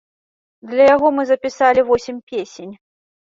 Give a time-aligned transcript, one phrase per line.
[0.69, 2.73] Для яго мы запісалі восем песень.